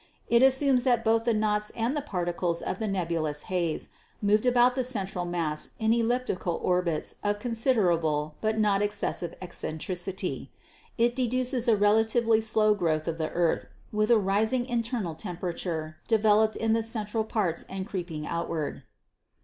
It 0.29 0.41
as 0.41 0.55
sumes 0.59 0.81
that 0.83 1.03
both 1.03 1.25
the 1.25 1.33
knots 1.35 1.69
and 1.75 1.95
the 1.95 2.01
particles 2.01 2.63
of 2.63 2.79
the 2.79 2.87
nebulous 2.87 3.43
haze 3.53 3.89
moved 4.19 4.47
about 4.47 4.73
the 4.73 4.83
central 4.83 5.25
mass 5.25 5.75
in 5.77 5.93
elliptical 5.93 6.59
orbits 6.63 7.17
of 7.23 7.37
considerable 7.37 8.33
but 8.41 8.57
not 8.57 8.81
excessive 8.81 9.35
eccentricity.... 9.43 10.49
It 10.97 11.15
de 11.15 11.27
duces 11.27 11.67
a 11.67 11.75
relatively 11.77 12.41
slow 12.41 12.73
growth 12.73 13.07
of 13.07 13.19
the 13.19 13.29
earth, 13.29 13.67
with 13.91 14.09
a 14.09 14.17
rising 14.17 14.65
internal 14.65 15.13
temperature 15.13 15.97
developed 16.07 16.55
in 16.55 16.73
the 16.73 16.81
central 16.81 17.23
parts 17.23 17.61
and 17.69 17.85
creeping 17.85 18.25
outward." 18.25 18.81